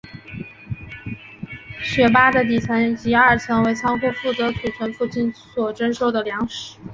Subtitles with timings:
[1.79, 6.79] 雪巴的底层及二层为仓库负责存储附近所征收的粮食。